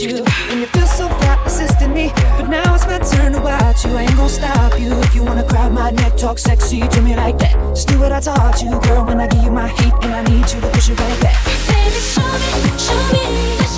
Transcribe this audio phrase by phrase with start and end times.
[0.00, 0.24] you.
[0.50, 2.12] And you feel so fly assisting me.
[2.36, 3.92] But now it's my turn to watch you.
[3.92, 4.92] I ain't gonna stop you.
[5.00, 7.54] If you wanna grab my neck, talk sexy to me like that.
[7.74, 9.04] Just do what I taught you, girl.
[9.04, 11.44] When I give you my heat, and I need you to push it right back.
[11.68, 13.77] Baby, show me, show me.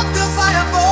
[0.00, 0.89] up the fire for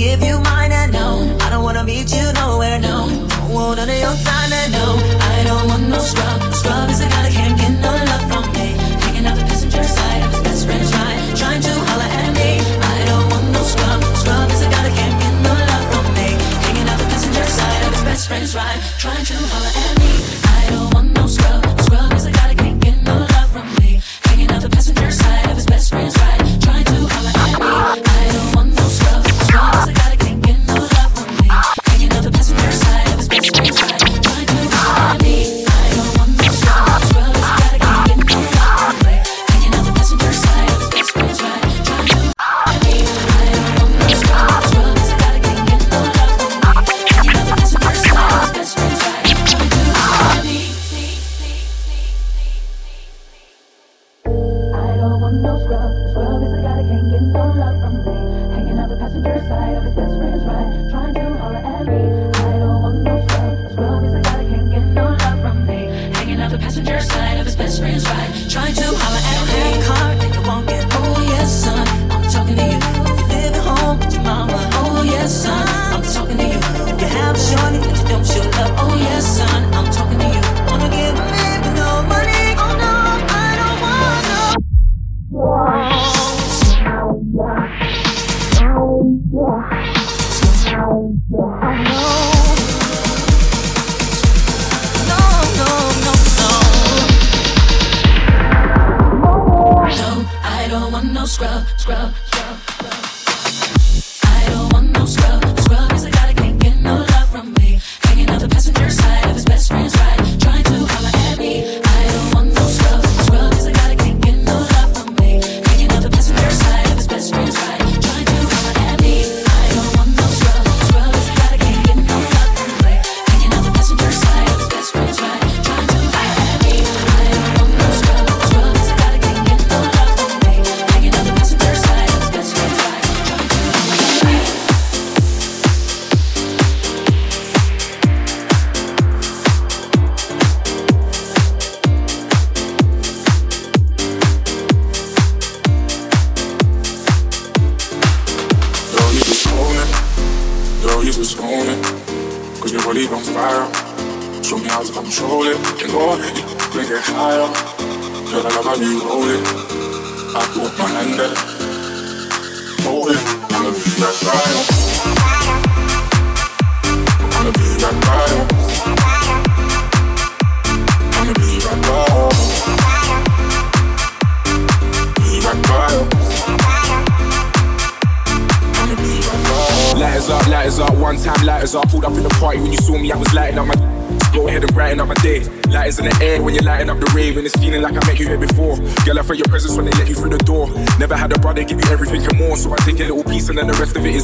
[0.00, 1.36] give you mine and no.
[1.42, 3.06] I don't wanna meet you nowhere, no.
[3.10, 4.29] Don't want none of your time.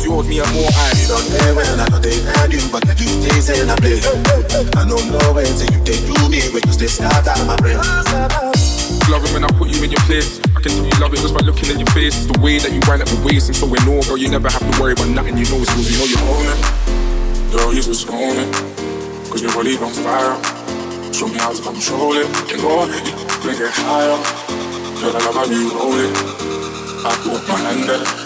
[0.06, 1.10] you hold me up more eyes.
[1.10, 3.98] Don't care when I know they had you, but you stay saying I play.
[4.78, 7.58] I don't know when till you take to me when you stay start out my
[7.58, 7.74] brain.
[9.10, 10.38] Love it when I put you in your place.
[10.54, 12.14] I can tell you love it just by looking in your face.
[12.14, 14.30] It's the way that you wind up your waist, and so we know, girl, you
[14.30, 15.34] never have to worry about nothing.
[15.34, 16.58] You know it's cause you know you own it.
[17.50, 18.50] Girl, you just own it.
[19.26, 20.38] Cause your body on fire.
[21.10, 22.30] Show me how to control it.
[22.54, 23.02] And go on, it.
[23.42, 24.14] Make it higher.
[25.02, 26.14] Girl, I love how you roll it.
[27.02, 28.25] I put my hand there.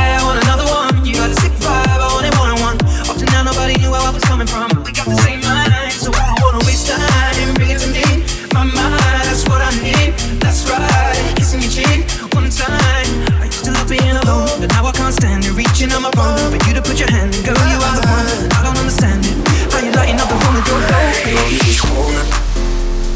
[16.21, 17.41] one you to put your hand in.
[17.43, 18.29] Girl, you are the one.
[18.53, 19.35] I don't understand it.
[19.73, 21.17] How you lighting up the room with your dope?
[21.33, 22.27] No, you just want it.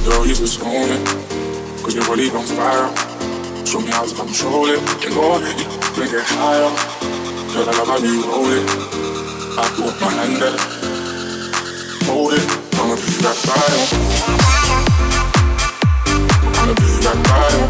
[0.04, 1.02] Girl, you just want it.
[1.84, 2.90] Cause your body on fire.
[3.66, 4.82] Show me how to control it.
[5.06, 5.56] And go ahead,
[5.94, 6.72] bring it higher.
[7.54, 8.66] Girl, I love how you roll it.
[9.56, 10.58] I put my hand there.
[12.10, 12.48] Hold it.
[12.76, 13.84] I'ma be that fire.
[16.60, 17.64] I'ma be that fire.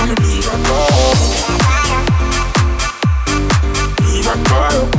[0.00, 1.73] I'ma be that fire.
[4.54, 4.93] Alright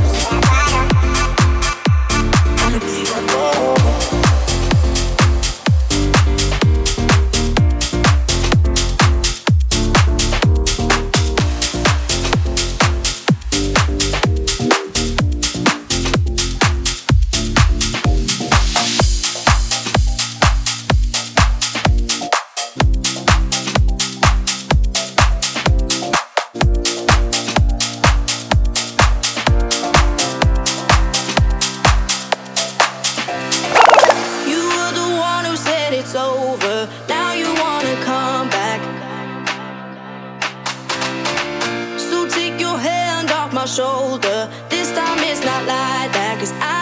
[43.66, 44.48] shoulder.
[44.68, 46.75] This time it's not like that, cause I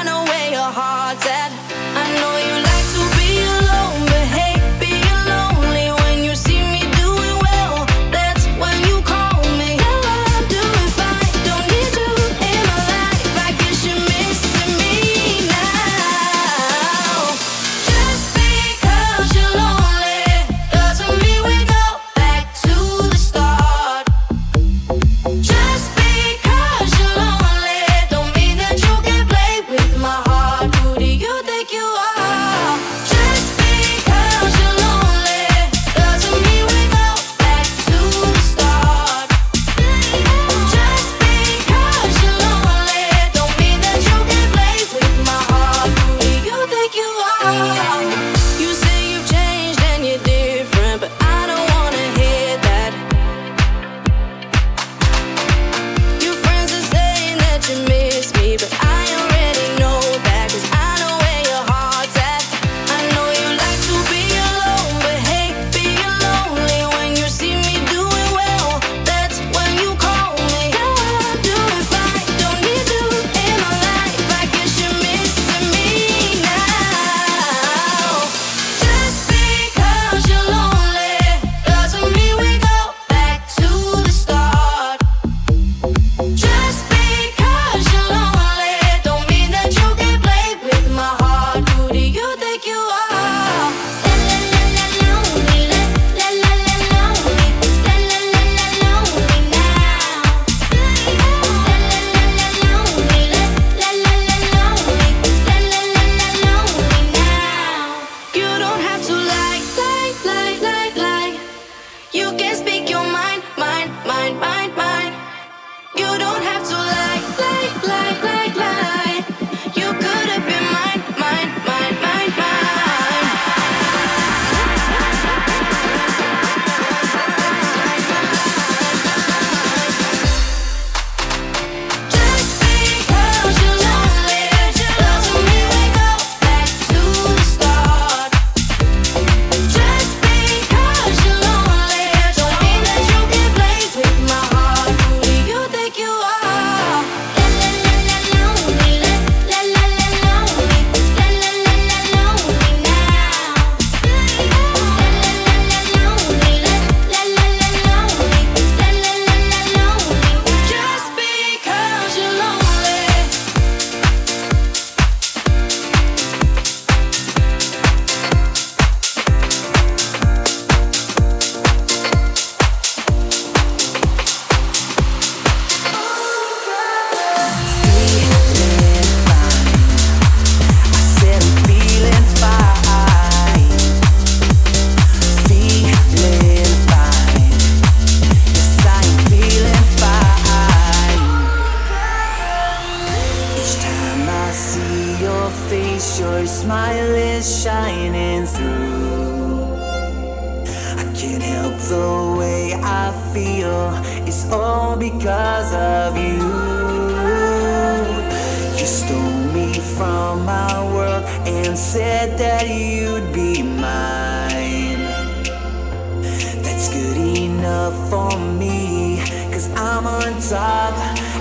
[219.96, 220.92] I'm on top,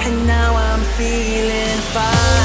[0.06, 2.43] and now I'm feeling fine.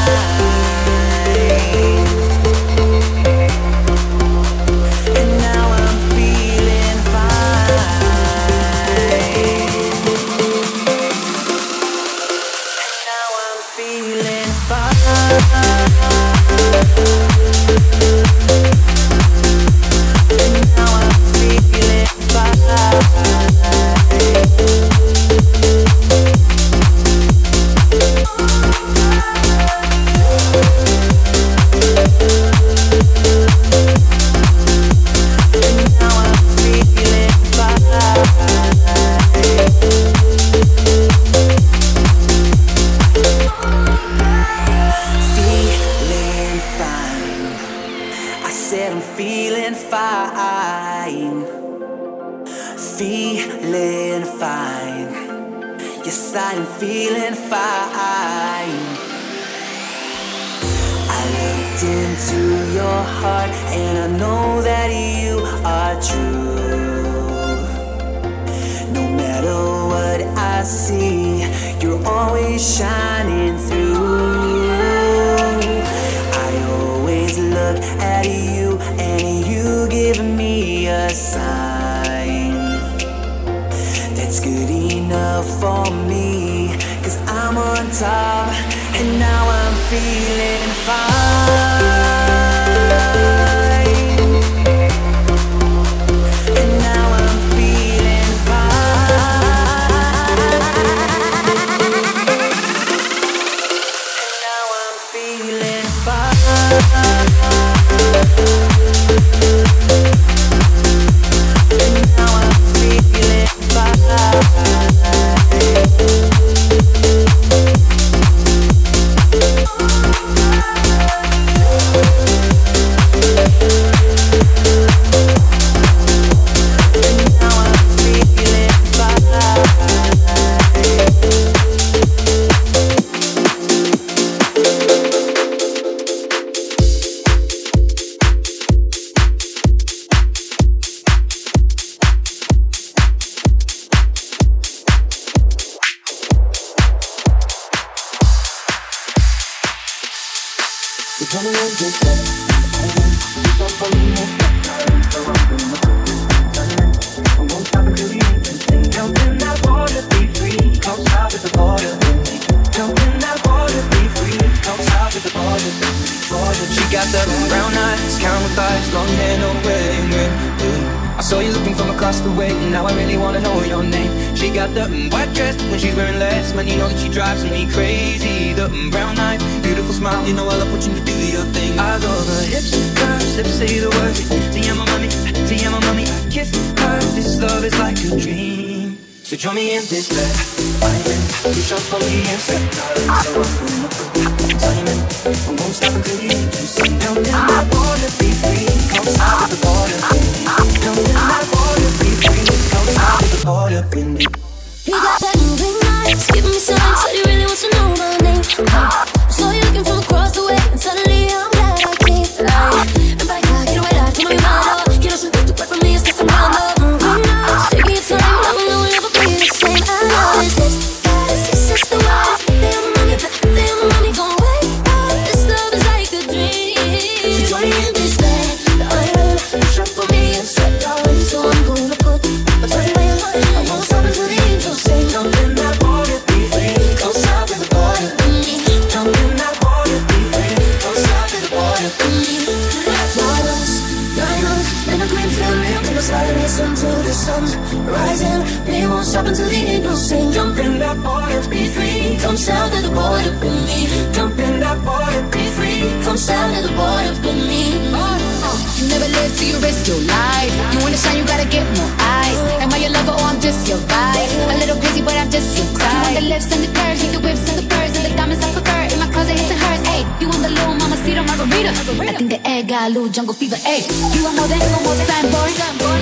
[273.19, 273.59] jungle fever.
[273.67, 273.83] Hey,
[274.15, 275.51] you are more than you are more than boy.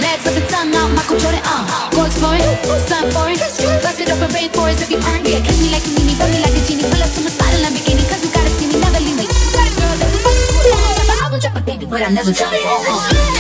[0.04, 1.40] Legs up and tongue out, Michael Jordan.
[1.48, 1.64] Uh,
[1.96, 2.44] go exploring,
[2.84, 3.40] sun boring.
[3.40, 3.56] Bust
[4.04, 5.40] it open, rainforest if you earn it.
[5.40, 6.84] Kiss me like a meanie, rub me like a genie.
[6.84, 9.16] Pull up to my spot and I'm beginning, cause you gotta see me, never leave
[9.16, 9.24] me.
[9.24, 11.24] You Got a girl that can fuck you.
[11.24, 12.60] I won't drop a baby, but I never drop it.
[12.68, 13.35] Oh, oh.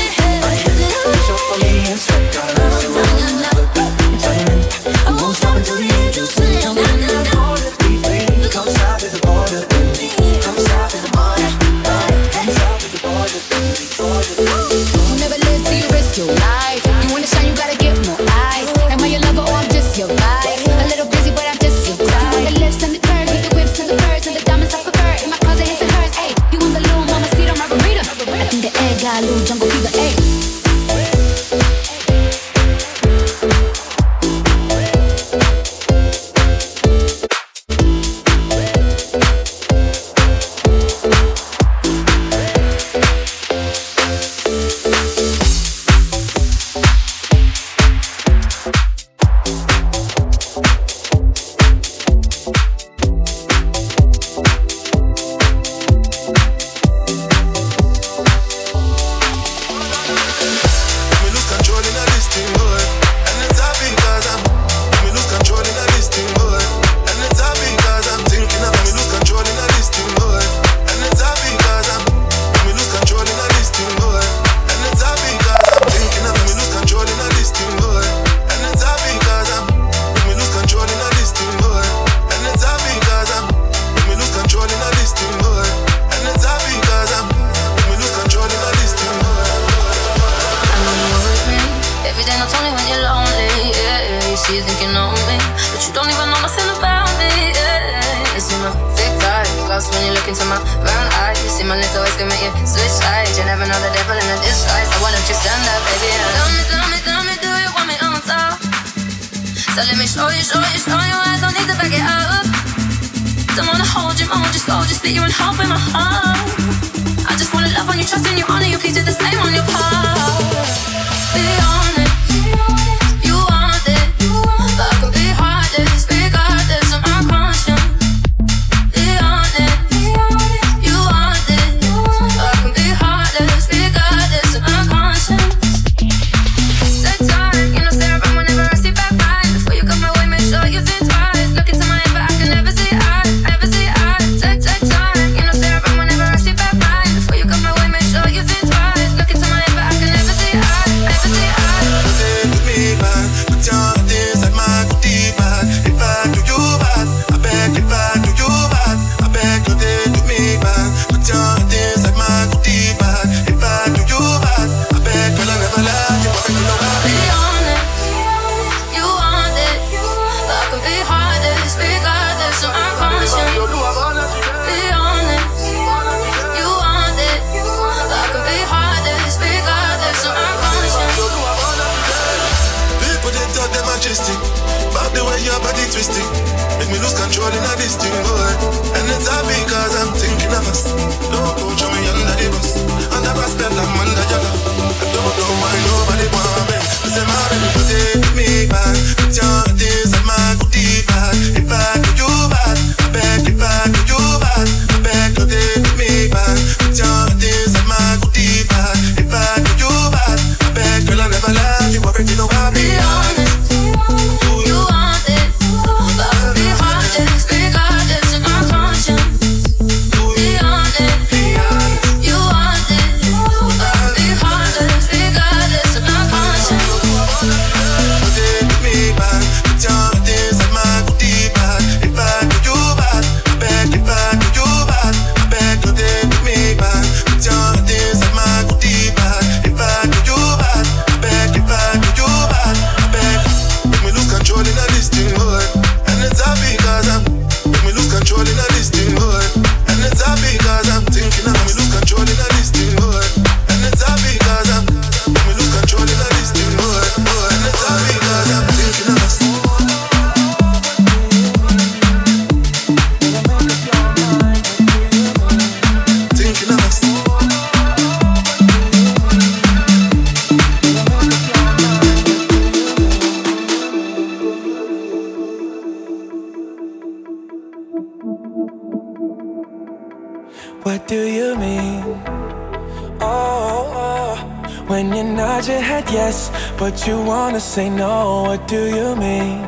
[286.78, 289.64] But you wanna say no, what do you mean?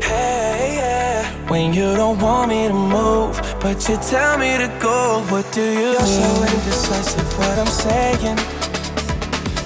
[0.00, 1.24] Hey, yeah.
[1.50, 5.60] When you don't want me to move, but you tell me to go, what do
[5.60, 6.22] you You're mean?
[6.22, 8.38] so indecisive, what I'm saying.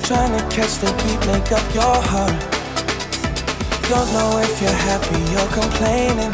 [0.09, 2.41] Trying to catch the beat, make up your heart.
[3.89, 6.33] Don't know if you're happy or complaining.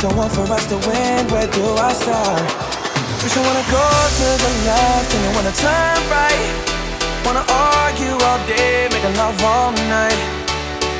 [0.00, 2.65] Don't want for us to win, where do I start?
[3.26, 6.38] First you wanna go to the left and you wanna turn right.
[7.24, 10.14] Wanna argue all day, making love all night.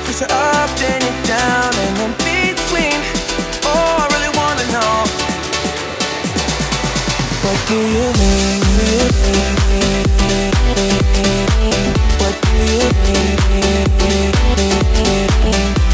[0.02, 2.98] First you're up, then you're down, and in between.
[3.62, 5.06] Oh, I really wanna know.
[7.46, 8.58] What do you mean?
[12.18, 13.86] What do you mean?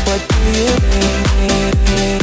[0.08, 2.21] What do you mean?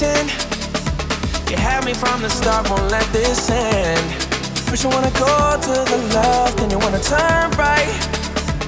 [0.00, 4.00] You had me from the start, won't let this end.
[4.64, 7.92] First you wanna go to the left, then you wanna turn right.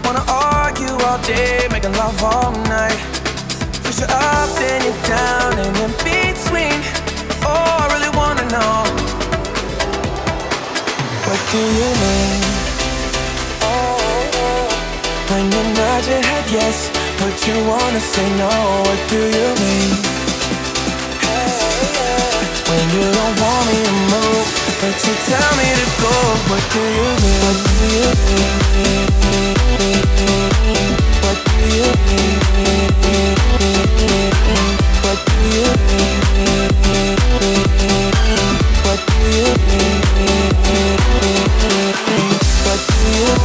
[0.05, 3.01] Wanna argue all day, making love all night.
[3.80, 6.76] First you're up, then you're down, and in between.
[7.49, 8.85] Oh, I really wanna know.
[11.24, 12.41] What do you mean?
[15.33, 18.53] When you nod your head yes, but you wanna say no.
[18.85, 20.21] What do you mean?
[22.72, 24.48] When you don't want me to move,
[24.80, 26.08] but you tell me to go.
[26.72, 27.04] You?
[27.44, 29.12] What do you mean?
[31.20, 32.40] What do you mean?
[35.04, 36.72] What do you mean?
[38.84, 39.92] What do you mean?
[42.64, 43.36] What do you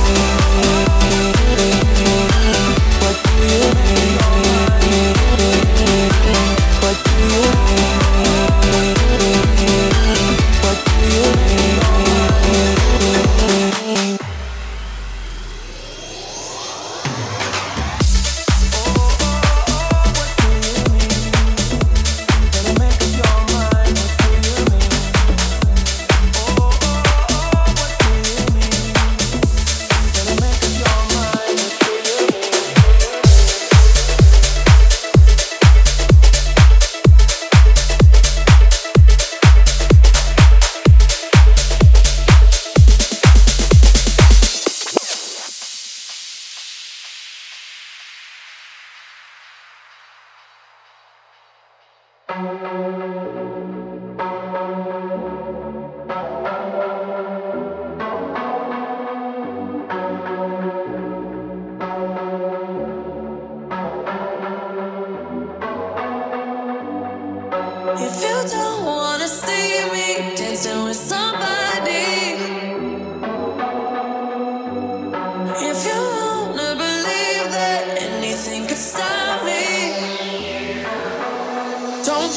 [1.18, 1.76] mean?
[3.02, 4.27] What do you mean?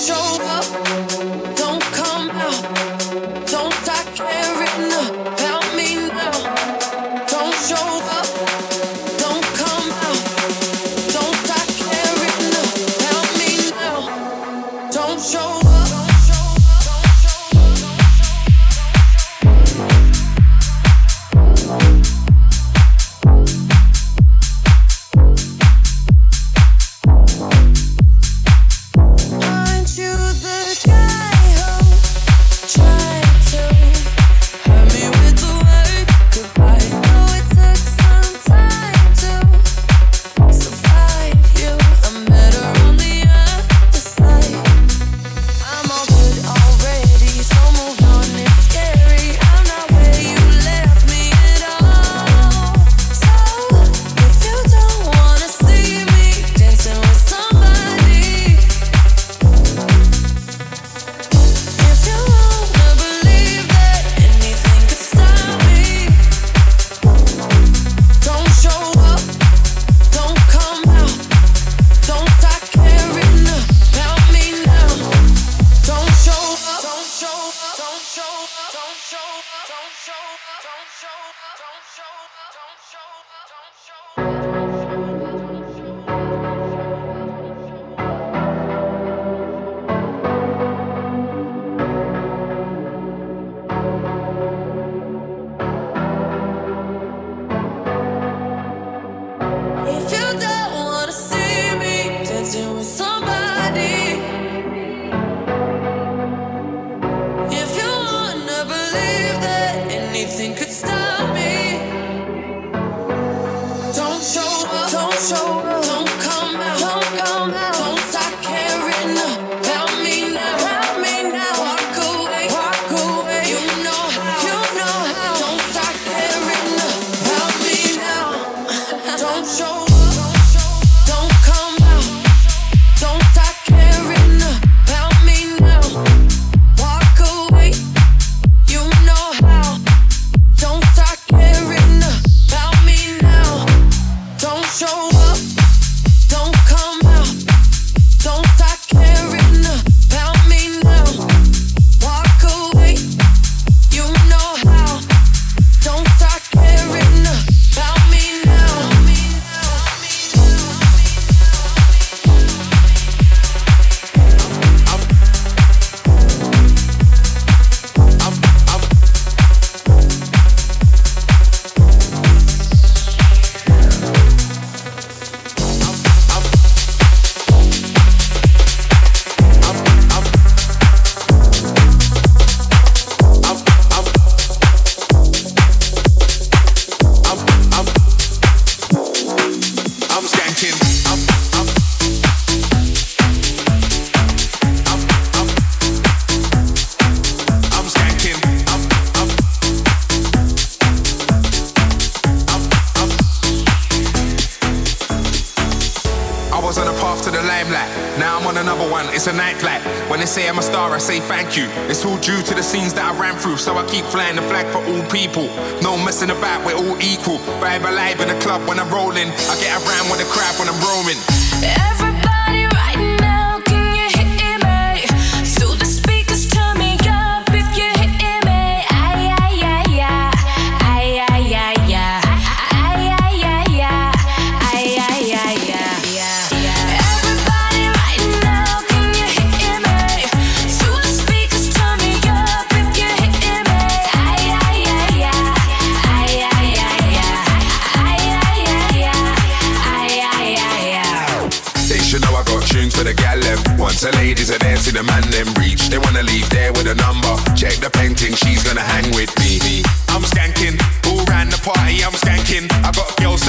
[0.01, 0.50] show.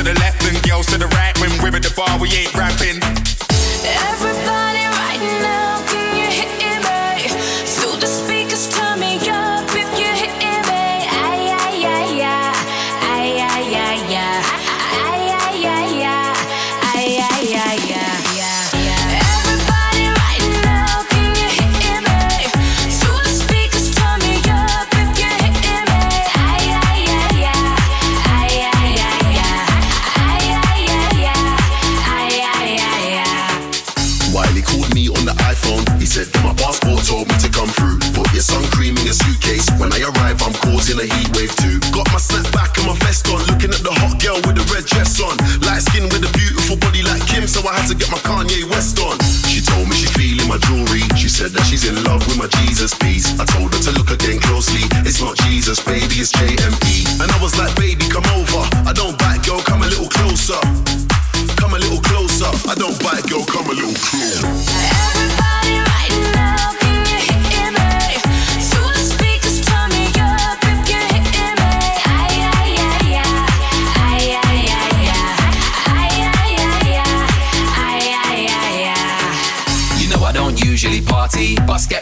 [0.04, 1.38] to the left and girls to the right.
[1.40, 2.54] When we're at the bar, we ain't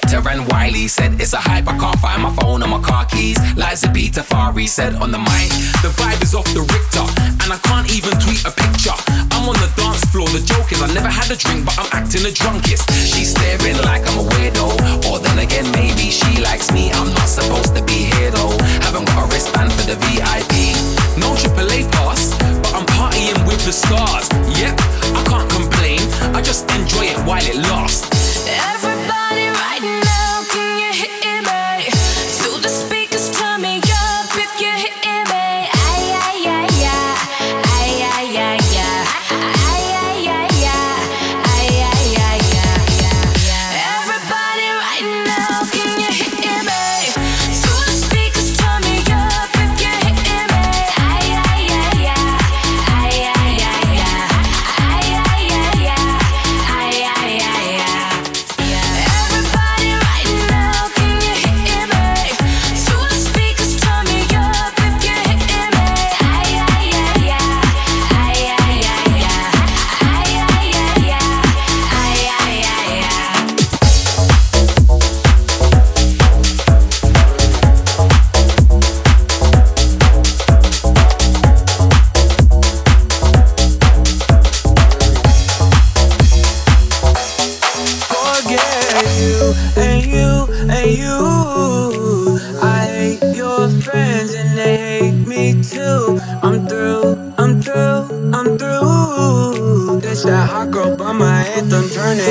[0.10, 3.38] Terran Wiley said it's a hype, I can't find my phone on my car keys.
[3.54, 5.54] Liza Peter Fari said on the mic,
[5.86, 7.06] the vibe is off the Richter,
[7.46, 8.98] and I can't even tweet a picture.
[9.30, 11.94] I'm on the dance floor, the joke is I never had a drink, but I'm
[11.94, 12.90] acting the drunkest.
[13.06, 16.90] She's staring like I'm a weirdo, or then again, maybe she likes me.
[16.90, 20.74] I'm not supposed to be here though, haven't got a wristband for the VIP.
[21.22, 22.34] No AAA pass,
[22.66, 24.26] but I'm partying with the stars.
[24.58, 26.02] Yep, I can't complain,
[26.34, 28.10] I just enjoy it while it lasts.
[28.50, 30.09] Everybody body right now.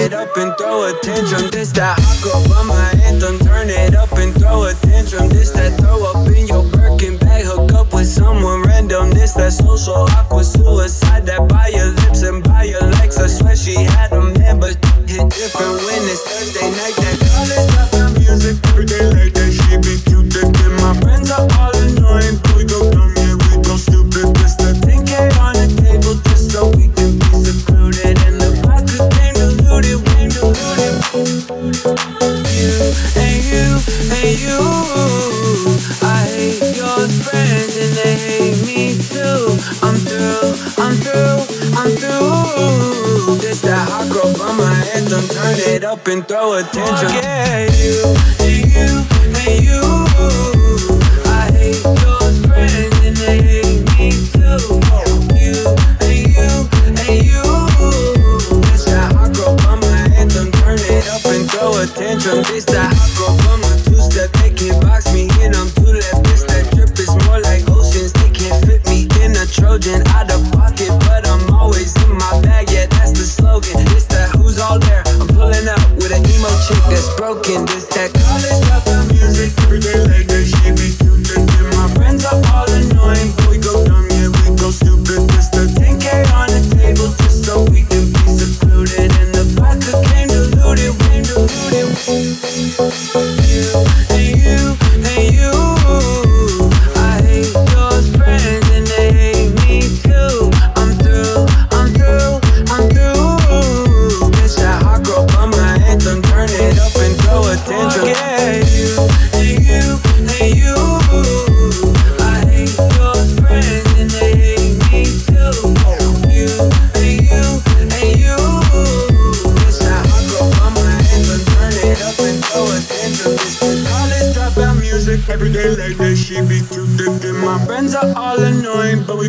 [0.08, 1.50] it up and throw a tantrum.
[1.50, 3.38] This that hot girl on my anthem.
[3.40, 5.28] Turn it up and throw a tantrum.
[5.28, 7.44] This that throw up in your Birkin bag.
[7.44, 9.10] Hook up with someone random.
[9.10, 11.26] This that social awkward suicide.
[11.26, 13.18] That by your lips and by your legs.
[13.18, 16.96] I swear she had a man, but hit different when it's Thursday night.
[16.96, 17.27] That
[45.58, 47.12] it up and throw a tantrum.
[47.78, 48.14] You,
[49.12, 49.17] you.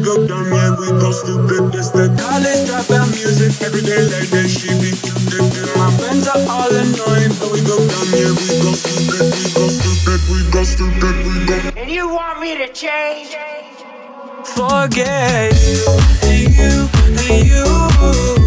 [0.10, 1.76] go dumb, yeah, we go stupid.
[1.76, 3.62] It's the college dropout music.
[3.62, 5.54] Every day like that, she be stupid.
[5.54, 9.30] And my friends are all annoying, but we go dumb, yeah, we go stupid.
[9.38, 11.58] We go stupid, we go stupid, we go.
[11.80, 13.38] And you want me to change?
[14.46, 15.86] Forget you,
[16.24, 16.90] and you,
[17.30, 18.39] and you.